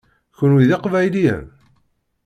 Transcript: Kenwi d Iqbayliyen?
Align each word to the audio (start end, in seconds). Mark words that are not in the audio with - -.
Kenwi 0.37 0.63
d 0.69 0.69
Iqbayliyen? 0.75 1.45